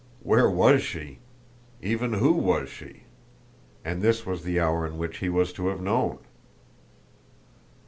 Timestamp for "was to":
5.29-5.67